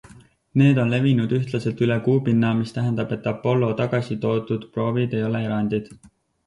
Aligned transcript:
Need 0.61 0.79
on 0.83 0.93
levinud 0.93 1.35
ühtlaselt 1.39 1.83
üle 1.87 1.97
Kuu 2.07 2.15
pinna, 2.29 2.55
mis 2.63 2.73
tähendab, 2.79 3.15
et 3.19 3.31
Apollo 3.35 3.71
tagasi 3.83 4.19
toodud 4.27 4.69
proovid 4.79 5.17
ei 5.21 5.25
ole 5.33 5.49
erandid. 5.51 5.97